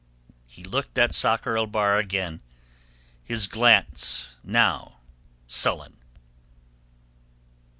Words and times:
He 0.47 0.63
looked 0.63 0.97
at 0.97 1.13
Sakr 1.13 1.55
el 1.55 1.67
Bahr 1.67 1.99
again, 1.99 2.41
his 3.23 3.45
glance 3.45 4.35
now 4.43 4.97
sullen. 5.45 5.95